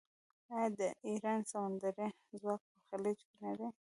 [0.53, 2.07] آیا د ایران سمندري
[2.39, 3.69] ځواک په خلیج کې نه دی؟